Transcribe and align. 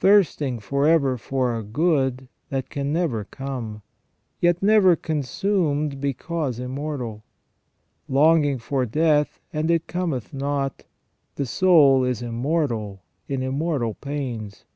Thirsting 0.00 0.58
for 0.60 0.86
ever 0.86 1.16
for 1.16 1.56
a 1.56 1.62
good 1.62 2.28
that 2.50 2.68
can 2.68 2.92
never 2.92 3.24
come, 3.24 3.80
yet 4.38 4.62
never 4.62 4.96
consumed 4.96 5.98
because 5.98 6.58
immortal; 6.58 7.24
"longing 8.06 8.58
for 8.58 8.84
death, 8.84 9.40
and 9.50 9.70
it 9.70 9.86
cometh 9.86 10.34
not," 10.34 10.84
the 11.36 11.46
soul 11.46 12.04
is 12.04 12.20
immortal 12.20 13.00
in 13.28 13.42
immortal 13.42 13.94
pains. 13.94 14.66